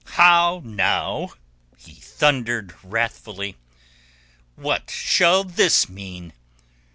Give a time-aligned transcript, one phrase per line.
[0.13, 1.33] "How now?"
[1.77, 3.55] he thundered wrathfully.
[4.55, 6.33] "What shall this mean?